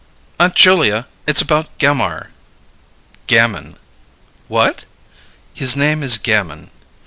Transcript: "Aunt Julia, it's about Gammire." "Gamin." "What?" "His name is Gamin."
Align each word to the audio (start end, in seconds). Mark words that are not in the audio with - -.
"Aunt 0.39 0.55
Julia, 0.55 1.05
it's 1.27 1.43
about 1.43 1.77
Gammire." 1.77 2.31
"Gamin." 3.27 3.75
"What?" 4.47 4.85
"His 5.53 5.75
name 5.75 6.01
is 6.01 6.17
Gamin." 6.17 6.71